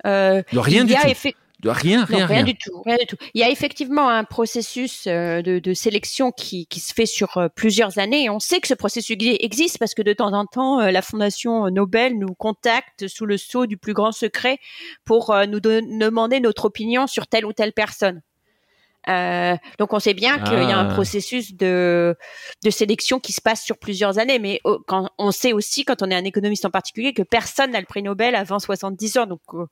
[0.06, 1.30] Euh, de rien du tout.
[1.64, 3.16] Rien, rien, rien, du tout, rien du tout.
[3.34, 7.36] Il y a effectivement un processus euh, de, de sélection qui, qui, se fait sur
[7.36, 8.24] euh, plusieurs années.
[8.24, 11.02] Et on sait que ce processus existe parce que de temps en temps, euh, la
[11.02, 14.58] Fondation Nobel nous contacte sous le sceau du plus grand secret
[15.04, 18.22] pour nous demander notre opinion sur telle ou telle personne.
[19.08, 20.92] Euh, donc on sait bien qu'il y a un ah.
[20.92, 22.16] processus de,
[22.64, 26.10] de sélection qui se passe sur plusieurs années, mais quand, on sait aussi, quand on
[26.10, 29.26] est un économiste en particulier, que personne n'a le prix Nobel avant 70 ans.
[29.26, 29.66] Donc euh,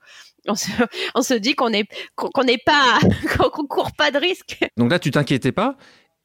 [0.47, 0.71] on se,
[1.15, 1.87] on se dit qu'on n'est
[2.17, 2.99] qu'on n'est pas
[3.53, 4.59] qu'on court pas de risque.
[4.77, 5.77] Donc là, tu t'inquiétais pas.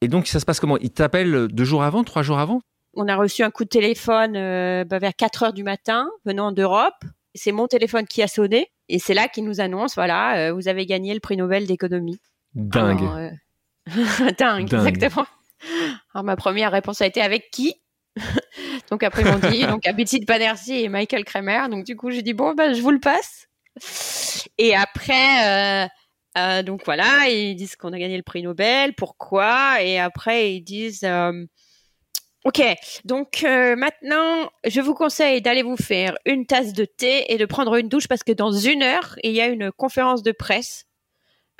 [0.02, 0.78] Et donc ça se passe comment?
[0.78, 2.62] Il t'appelle deux jours avant, trois jours avant?
[2.96, 6.52] On a reçu un coup de téléphone euh, bah, vers 4 heures du matin venant
[6.52, 6.94] d'Europe.
[7.36, 10.86] C'est mon téléphone qui a sonné et c'est là qu'il nous annonce voilà, vous avez
[10.86, 12.20] gagné le prix Nobel d'économie.
[12.56, 13.04] Dingue.
[13.04, 15.26] Euh, dingue, exactement.
[16.14, 17.76] Alors ma première réponse a été avec qui?
[18.92, 21.68] Donc après ils m'ont dit donc Abhijit Banerjee et Michael Kramer.
[21.70, 23.48] Donc du coup j'ai dit bon ben je vous le passe.
[24.60, 25.88] Et après euh,
[26.38, 28.94] euh, donc voilà ils disent qu'on a gagné le prix Nobel.
[28.94, 29.82] Pourquoi?
[29.82, 31.08] Et après ils disent
[32.46, 32.62] Ok,
[33.06, 37.76] donc maintenant, je vous conseille d'aller vous faire une tasse de thé et de prendre
[37.78, 40.86] une douche parce que dans une heure, il y a une conférence de presse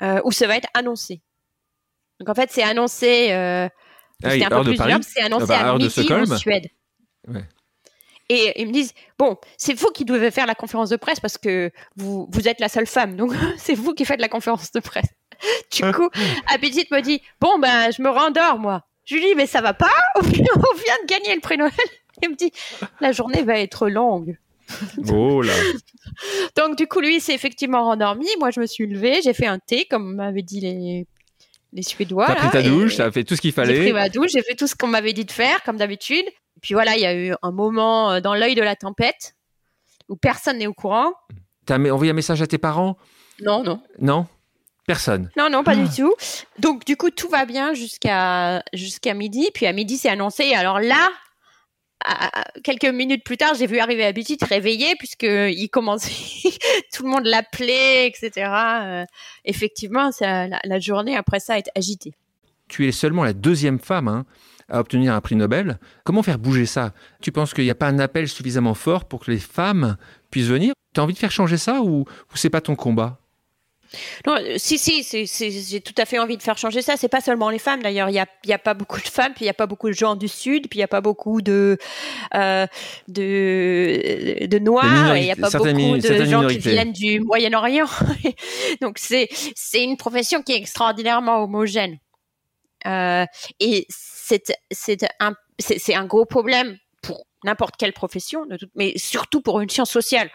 [0.02, 1.22] euh, où ça va être annoncé.
[2.20, 3.32] Donc en fait, c'est annoncé.
[3.32, 3.68] Euh,
[4.22, 6.68] ah un peu plus c'est annoncé ah bah, à midi en Suède.
[8.30, 11.36] Et ils me disent bon, c'est vous qui devez faire la conférence de presse parce
[11.36, 14.80] que vous vous êtes la seule femme, donc c'est vous qui faites la conférence de
[14.80, 15.08] presse.
[15.72, 16.08] Du coup,
[16.54, 18.86] Abidit me dit bon ben je me rendors moi.
[19.04, 21.72] Je lui dis mais ça va pas, on vient de gagner le prix Noël.
[22.22, 22.52] Il me dit
[23.00, 24.38] la journée va être longue.
[25.12, 25.52] Oh là
[26.56, 28.26] Donc du coup, lui, s'est effectivement rendormi.
[28.38, 31.06] Moi, je me suis levée, j'ai fait un thé, comme m'avaient dit les,
[31.72, 32.26] les Suédois.
[32.26, 33.76] T'as pris ta douche, t'as fait tout ce qu'il fallait.
[33.76, 36.26] J'ai pris ma douche, j'ai fait tout ce qu'on m'avait dit de faire, comme d'habitude.
[36.26, 39.34] Et puis voilà, il y a eu un moment euh, dans l'œil de la tempête
[40.08, 41.12] où personne n'est au courant.
[41.66, 42.96] T'as envoyé un message à tes parents?
[43.42, 43.82] Non, non.
[43.98, 44.26] Non?
[44.86, 45.30] Personne?
[45.36, 45.94] Non, non, pas du ah.
[45.96, 46.14] tout.
[46.58, 49.48] Donc, du coup, tout va bien jusqu'à jusqu'à midi.
[49.54, 50.52] Puis à midi, c'est annoncé.
[50.54, 51.10] Alors là,
[52.62, 56.10] quelques minutes plus tard, j'ai vu arriver Abhijit réveillé puisque il commençait,
[56.92, 58.30] tout le monde l'appelait, etc.
[58.46, 59.04] Euh,
[59.44, 62.14] effectivement, la, journée après ça est agitée.
[62.68, 64.24] Tu es seulement la deuxième femme hein,
[64.68, 65.78] à obtenir un prix Nobel.
[66.04, 66.92] Comment faire bouger ça?
[67.20, 69.96] Tu penses qu'il n'y a pas un appel suffisamment fort pour que les femmes
[70.30, 70.74] puissent venir?
[70.94, 73.18] Tu as envie de faire changer ça ou, ou c'est pas ton combat?
[74.26, 75.26] Non, euh, si, si,
[75.68, 76.96] j'ai tout à fait envie de faire changer ça.
[76.96, 78.08] C'est pas seulement les femmes d'ailleurs.
[78.08, 79.88] Il y a, y a pas beaucoup de femmes, puis il y a pas beaucoup
[79.88, 81.78] de gens du sud, puis il y a pas beaucoup de
[82.34, 82.66] euh,
[83.08, 87.86] de, de noirs, et il y a pas beaucoup de gens qui viennent du Moyen-Orient.
[88.80, 91.98] Donc c'est c'est une profession qui est extraordinairement homogène.
[92.86, 93.24] Euh,
[93.60, 99.60] et c'est c'est un c'est un gros problème pour n'importe quelle profession, mais surtout pour
[99.60, 100.30] une science sociale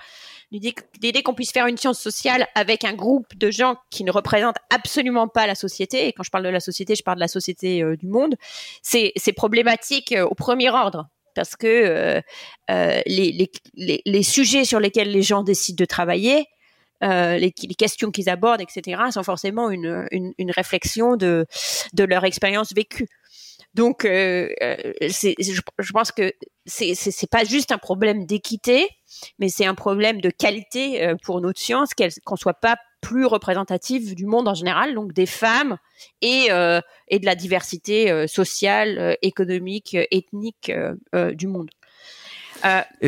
[0.51, 4.57] l'idée qu'on puisse faire une science sociale avec un groupe de gens qui ne représentent
[4.69, 7.27] absolument pas la société, et quand je parle de la société, je parle de la
[7.27, 8.35] société euh, du monde,
[8.81, 11.07] c'est problématique euh, au premier ordre.
[11.35, 12.21] Parce que
[12.69, 16.47] euh, les, sujets sur lesquels les gens décident de travailler,
[17.01, 21.45] les, questions qu'ils abordent, etc., sont forcément une, réflexion de
[21.97, 23.07] leur expérience vécue.
[23.75, 24.49] Donc, euh,
[25.01, 26.33] je, je, pense que
[26.65, 28.89] c'est c'est pas juste un problème d'équité,
[29.37, 31.91] mais c'est un problème de qualité euh, pour notre science,
[32.25, 35.77] qu'on soit pas plus représentative du monde en général, donc des femmes
[36.21, 40.71] et, euh, et de la diversité euh, sociale, économique, ethnique
[41.33, 41.69] du monde.
[43.01, 43.07] Et,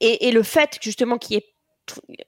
[0.00, 2.26] et, et, le fait justement qu'il y ait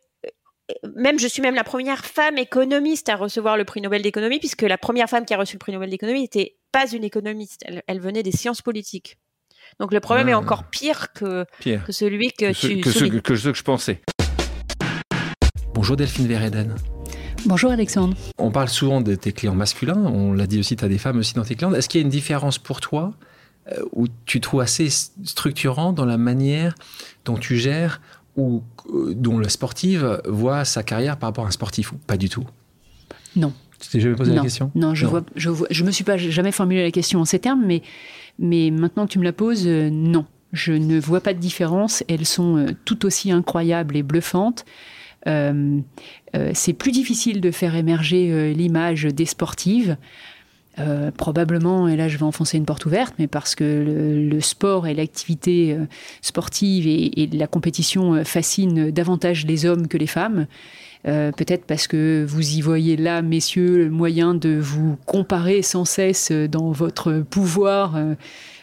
[0.97, 4.63] même je suis même la première femme économiste à recevoir le prix Nobel d'économie, puisque
[4.63, 8.01] la première femme qui a reçu le prix Nobel d'économie n'était pas une économiste, elle,
[8.01, 9.19] venait des sciences politiques.
[9.79, 10.39] Donc le problème est ah.
[10.39, 14.01] encore pire que, que celui que, tu que, ce, que, ce que je pensais.
[15.75, 16.75] Bonjour Delphine Vereden.
[17.47, 18.17] Bonjour Alexandre.
[18.39, 21.19] On parle souvent de tes clients masculins, on l'a dit aussi, tu as des femmes
[21.19, 21.73] aussi dans tes clients.
[21.73, 23.15] Est-ce qu'il y a une différence pour toi
[23.73, 26.75] euh, où tu trouves assez structurant dans la manière
[27.25, 28.01] dont tu gères
[28.41, 32.17] ou euh, dont la sportive voit sa carrière par rapport à un sportif ou pas
[32.17, 32.45] du tout?
[33.37, 33.53] Non.
[33.79, 34.71] Tu t'es jamais posé la question?
[34.75, 37.65] Non, je ne je, je me suis pas jamais formulé la question en ces termes,
[37.65, 37.83] mais,
[38.39, 40.27] mais maintenant que tu me la poses, euh, non.
[40.53, 42.03] Je ne vois pas de différence.
[42.09, 44.65] Elles sont tout aussi incroyables et bluffantes.
[45.25, 49.97] c'est plus difficile de faire émerger l'image des sportives.
[50.81, 54.87] Euh, probablement, et là je vais enfoncer une porte ouverte, mais parce que le, sport
[54.87, 55.85] et l'activité euh,
[56.23, 60.47] sportive et, la compétition euh, fascinent davantage les hommes que les femmes.
[61.03, 66.31] Peut-être parce que vous y voyez là, messieurs, le moyen de vous comparer sans cesse
[66.31, 67.99] dans votre pouvoir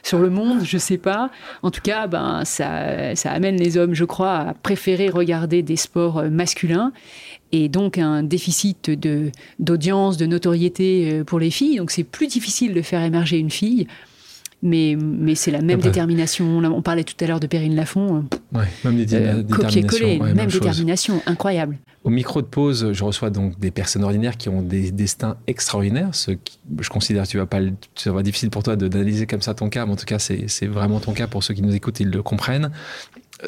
[0.04, 1.32] sur le monde, je sais pas.
[1.64, 6.26] En tout cas, ben, ça amène les hommes, je crois, à préférer regarder des sports
[6.30, 6.94] masculins
[7.52, 11.78] et donc un déficit de, d'audience, de notoriété euh, pour les filles.
[11.78, 13.88] Donc c'est plus difficile de faire émerger une fille.
[14.64, 16.58] Mais, mais c'est la même détermination.
[16.58, 18.26] On parlait tout à l'heure de Perrine Lafont.
[18.52, 20.24] Ouais, même euh, détermination.
[20.24, 21.78] même, détermination, incroyable.
[22.04, 26.10] Au micro de pause, je reçois donc des personnes ordinaires qui ont des destins extraordinaires.
[26.14, 27.60] Ce qui, je considère que tu vas pas,
[27.94, 30.46] ça va difficile pour toi d'analyser comme ça ton cas, mais en tout cas, c'est,
[30.48, 32.72] c'est vraiment ton cas pour ceux qui nous écoutent, ils le comprennent.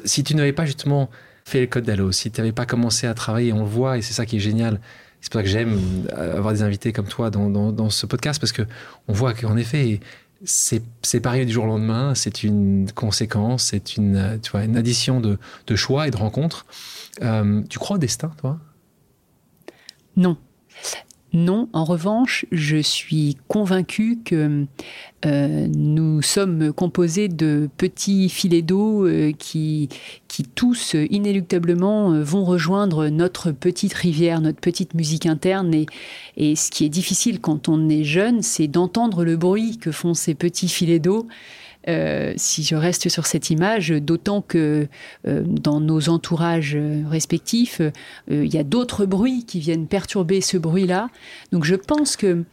[0.05, 1.09] Si tu n'avais pas justement
[1.49, 4.01] fait le code d'Allo, si tu n'avais pas commencé à travailler, on le voit, et
[4.01, 4.79] c'est ça qui est génial.
[5.21, 5.79] C'est pour ça que j'aime
[6.13, 8.61] avoir des invités comme toi dans, ce podcast, parce que
[9.07, 9.99] on voit qu'en effet,
[10.45, 14.77] c'est, c'est pareil du jour au lendemain, c'est une conséquence, c'est une, tu vois, une
[14.77, 16.65] addition de, de choix et de rencontres.
[17.21, 18.59] Euh, tu crois au destin, toi?
[20.15, 20.37] Non.
[21.31, 24.65] Non, en revanche, je suis convaincue que
[25.25, 29.89] euh, nous sommes composés de petits filets d'eau euh, qui,
[30.27, 35.73] qui tous inéluctablement euh, vont rejoindre notre petite rivière, notre petite musique interne.
[35.75, 35.85] Et,
[36.35, 40.15] et ce qui est difficile quand on est jeune, c'est d'entendre le bruit que font
[40.15, 41.27] ces petits filets d'eau
[41.87, 44.87] euh, si je reste sur cette image, d'autant que
[45.27, 47.91] euh, dans nos entourages respectifs, euh,
[48.29, 51.09] il y a d'autres bruits qui viennent perturber ce bruit-là.
[51.51, 52.43] Donc je pense que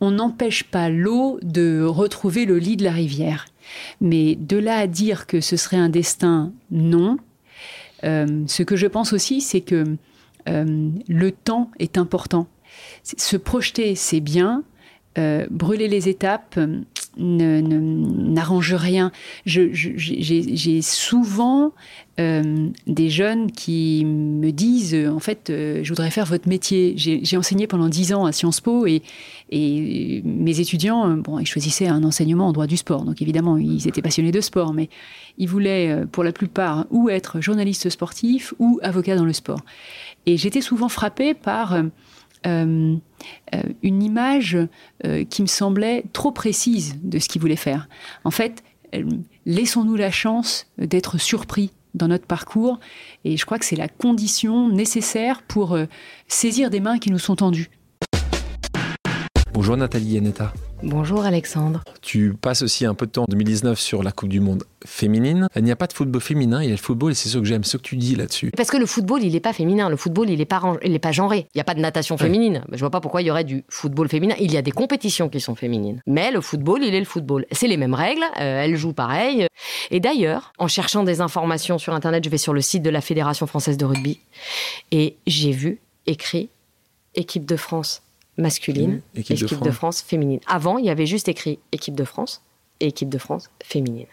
[0.00, 3.46] on n'empêche pas l'eau de retrouver le lit de la rivière.
[4.02, 7.16] Mais de là à dire que ce serait un destin, non.
[8.02, 9.96] ce que je pense aussi, c'est que
[10.46, 12.48] le temps est important.
[13.02, 14.62] Se projeter, c'est bien.
[15.16, 16.58] brûler les étapes,
[17.16, 19.12] n'arrange rien.
[19.46, 21.72] J'ai souvent
[22.20, 26.94] euh, des jeunes qui me disent, en fait, euh, je voudrais faire votre métier.
[26.96, 29.02] J'ai enseigné pendant dix ans à Sciences Po et,
[29.50, 33.04] et mes étudiants, euh, bon, ils choisissaient un enseignement en droit du sport.
[33.04, 34.88] Donc évidemment, ils étaient passionnés de sport, mais
[35.38, 39.60] ils voulaient, pour la plupart, ou être journaliste sportif ou avocat dans le sport.
[40.26, 41.76] Et j'étais souvent frappée par
[42.46, 42.96] euh,
[43.54, 44.58] euh, une image
[45.04, 47.88] euh, qui me semblait trop précise de ce qu'il voulait faire.
[48.24, 48.62] En fait,
[49.46, 52.80] laissons-nous la chance d'être surpris dans notre parcours,
[53.24, 55.78] et je crois que c'est la condition nécessaire pour
[56.28, 57.70] saisir des mains qui nous sont tendues.
[59.54, 60.52] Bonjour Nathalie Yanetta.
[60.82, 61.84] Bonjour Alexandre.
[62.02, 65.46] Tu passes aussi un peu de temps en 2019 sur la Coupe du Monde féminine.
[65.54, 67.38] Il n'y a pas de football féminin, il y a le football et c'est ce
[67.38, 68.50] que j'aime, ce que tu dis là-dessus.
[68.56, 69.88] Parce que le football, il n'est pas féminin.
[69.88, 71.46] Le football, il n'est pas, il pas genré.
[71.54, 72.64] Il n'y a pas de natation féminine.
[72.72, 74.34] Je Je vois pas pourquoi il y aurait du football féminin.
[74.40, 76.00] Il y a des compétitions qui sont féminines.
[76.08, 77.46] Mais le football, il est le football.
[77.52, 79.46] C'est les mêmes règles, euh, elles jouent pareil.
[79.92, 83.00] Et d'ailleurs, en cherchant des informations sur Internet, je vais sur le site de la
[83.00, 84.18] Fédération française de rugby
[84.90, 86.48] et j'ai vu écrit
[87.14, 88.02] équipe de France
[88.36, 90.02] masculine, équipe, de, France.
[90.02, 90.40] féminine.
[90.46, 92.42] Avant, il y avait juste écrit équipe de France
[92.80, 94.06] et équipe de France féminine.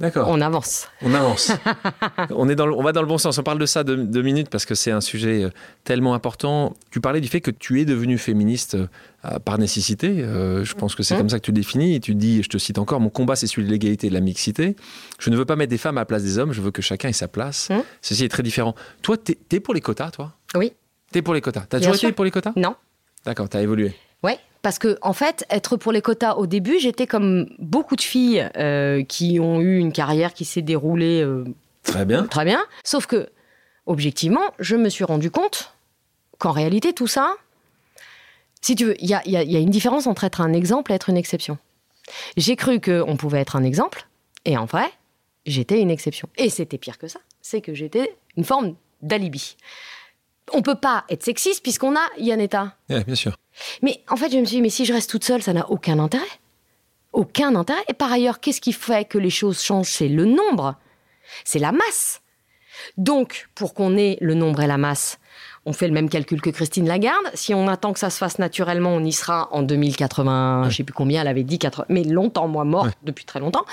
[0.00, 0.28] D'accord.
[0.30, 0.88] On avance.
[1.02, 1.50] On avance.
[2.30, 3.36] on, est dans on va dans le bon sens.
[3.38, 5.50] On parle de ça deux, minutes parce que c'est un sujet euh,
[5.82, 6.74] tellement important.
[6.92, 10.22] Tu parlais du fait que tu es devenue féministe euh, par nécessité.
[10.22, 11.18] Euh, je pense que c'est mmh.
[11.18, 11.96] comme ça que tu définis.
[11.96, 14.14] Et tu dis, je te cite encore, mon combat c'est celui de l'égalité et de
[14.14, 14.76] la mixité.
[15.18, 16.52] Je ne veux pas mettre des femmes à la place des hommes.
[16.52, 17.68] Je veux que chacun ait sa place.
[17.68, 17.74] Mmh.
[18.00, 18.76] Ceci est très différent.
[19.02, 20.32] Toi, tu es, pour les quotas, toi?
[20.54, 20.74] Oui.
[21.12, 21.66] Tu es pour les quotas.
[21.68, 22.52] Tu as toujours été pour les quotas?
[22.54, 22.76] Non.
[23.24, 23.94] D'accord, tu as évolué.
[24.22, 28.00] Oui, parce que en fait, être pour les quotas au début, j'étais comme beaucoup de
[28.00, 31.44] filles euh, qui ont eu une carrière qui s'est déroulée euh,
[31.82, 32.24] très bien.
[32.24, 32.64] Très bien.
[32.84, 33.28] Sauf que,
[33.86, 35.74] objectivement, je me suis rendu compte
[36.38, 37.34] qu'en réalité, tout ça,
[38.60, 40.94] si tu veux, il y a, y a, une différence entre être un exemple et
[40.94, 41.58] être une exception.
[42.36, 44.08] J'ai cru qu'on pouvait être un exemple,
[44.44, 44.90] et en vrai,
[45.46, 46.28] j'étais une exception.
[46.36, 47.20] Et c'était pire que ça.
[47.42, 49.56] C'est que j'étais une forme d'alibi
[50.52, 52.74] on peut pas être sexiste puisqu'on a Yanetta.
[52.90, 53.36] Oui, bien sûr.
[53.82, 55.68] Mais en fait, je me suis dit, mais si je reste toute seule, ça n'a
[55.70, 56.24] aucun intérêt.
[57.12, 57.82] Aucun intérêt.
[57.88, 59.90] Et par ailleurs, qu'est-ce qui fait que les choses changent?
[59.90, 60.76] C'est le nombre.
[61.44, 62.20] C'est la masse.
[62.96, 65.18] Donc, pour qu'on ait le nombre et la masse,
[65.66, 67.30] on fait le même calcul que Christine Lagarde.
[67.34, 70.76] Si on attend que ça se fasse naturellement, on y sera en 2080, je je
[70.76, 73.64] sais plus combien, elle avait dit, 80, mais longtemps, moi, morte depuis très longtemps.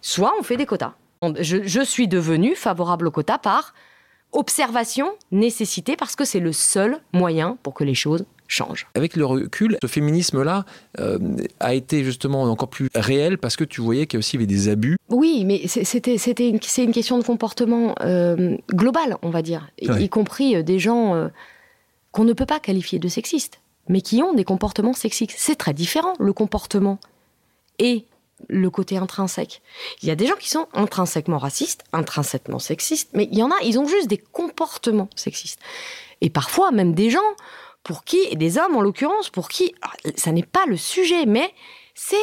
[0.00, 0.94] Soit on fait des quotas.
[1.40, 3.74] Je, je suis devenue favorable aux quotas par
[4.32, 8.86] observation, nécessité, parce que c'est le seul moyen pour que les choses changent.
[8.94, 10.64] Avec le recul, ce féminisme-là
[11.00, 11.18] euh,
[11.60, 14.68] a été justement encore plus réel parce que tu voyais qu'il y aussi avait des
[14.68, 14.96] abus.
[15.08, 19.68] Oui, mais c'était c'était une, c'est une question de comportement euh, global, on va dire,
[19.80, 21.30] y, compris euh, des gens
[22.12, 25.34] qu'on ne peut pas qualifier de sexistes, mais qui ont des comportements sexistes.
[25.36, 26.98] C'est très différent le comportement
[27.78, 28.06] et
[28.48, 29.62] le côté intrinsèque.
[30.02, 33.50] Il y a des gens qui sont intrinsèquement racistes, intrinsèquement sexistes, mais il y en
[33.50, 35.60] a, ils ont juste des comportements sexistes.
[36.20, 37.20] Et parfois même des gens
[37.82, 39.74] pour qui, et des hommes en l'occurrence, pour qui,
[40.16, 41.54] ça n'est pas le sujet, mais
[41.94, 42.16] c'est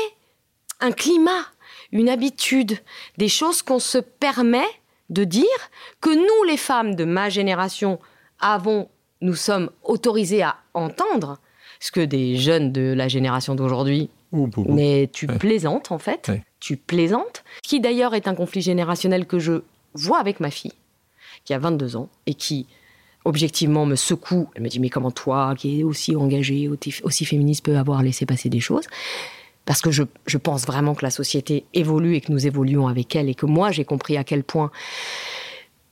[0.82, 1.46] un climat,
[1.92, 2.78] une habitude,
[3.18, 4.68] des choses qu'on se permet
[5.10, 5.46] de dire,
[6.02, 8.00] que nous les femmes de ma génération
[8.40, 8.90] avons,
[9.22, 11.38] nous sommes autorisés à entendre,
[11.80, 14.10] ce que des jeunes de la génération d'aujourd'hui
[14.70, 19.62] mais tu plaisantes en fait, tu plaisantes, qui d'ailleurs est un conflit générationnel que je
[19.94, 20.74] vois avec ma fille,
[21.46, 22.68] qui a 22 ans et qui
[23.26, 24.50] objectivement me secoue.
[24.56, 26.70] Elle me dit mais comment toi, qui es aussi engagée,
[27.04, 28.88] aussi féministe, peut avoir laissé passer des choses?
[29.66, 33.16] Parce que je, je, pense vraiment que la société évolue et que nous évoluons avec
[33.16, 34.72] elle et que moi j'ai compris à quel point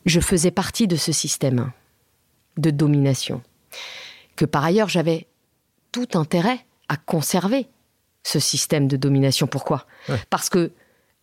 [0.06, 1.72] je faisais partie de ce système
[2.58, 3.42] de domination,
[4.36, 5.28] que par ailleurs j'avais
[5.94, 7.68] tout intérêt à conserver
[8.24, 9.48] ce système de domination.
[9.48, 9.86] Pourquoi
[10.30, 10.72] Parce que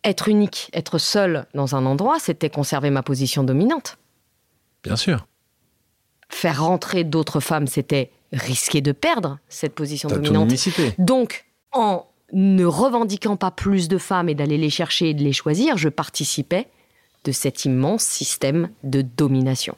[0.03, 3.97] être unique, être seul dans un endroit, c'était conserver ma position dominante.
[4.83, 5.27] Bien sûr.
[6.29, 10.53] Faire rentrer d'autres femmes, c'était risquer de perdre cette position dominante.
[10.97, 15.33] Donc, en ne revendiquant pas plus de femmes et d'aller les chercher et de les
[15.33, 16.67] choisir, je participais
[17.25, 19.75] de cet immense système de domination.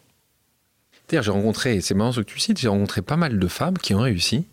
[1.09, 3.93] J'ai rencontré, c'est marrant ce que tu cites, j'ai rencontré pas mal de femmes qui
[3.93, 4.45] ont réussi.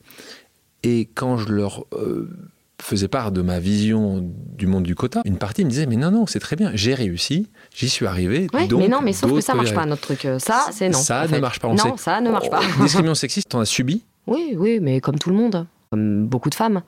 [0.83, 2.31] Et quand je leur euh,
[2.80, 6.10] faisais part de ma vision du monde du quota, une partie me disait mais non
[6.10, 8.46] non c'est très bien, j'ai réussi, j'y suis arrivé.
[8.52, 10.98] mais non mais sauf que ça marche pas notre truc, euh, ça c'est non.
[10.98, 11.68] Ça ne marche pas.
[11.68, 12.60] On non ça ne marche pas.
[12.62, 16.50] Oh, discrimination sexiste, t'en as subi Oui oui mais comme tout le monde, comme beaucoup
[16.50, 16.82] de femmes.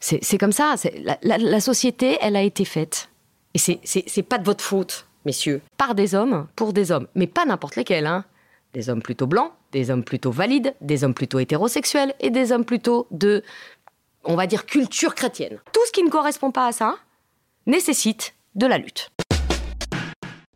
[0.00, 0.74] C'est comme ça.
[1.22, 3.08] La, la, société elle a été faite
[3.54, 7.44] et c'est pas de votre faute messieurs par des hommes pour des hommes mais pas
[7.44, 8.24] n'importe lesquels hein.
[8.74, 12.64] Des hommes plutôt blancs, des hommes plutôt valides, des hommes plutôt hétérosexuels et des hommes
[12.64, 13.42] plutôt de
[14.24, 15.58] on va dire, culture chrétienne.
[15.72, 16.96] Tout ce qui ne correspond pas à ça
[17.66, 19.10] nécessite de la lutte.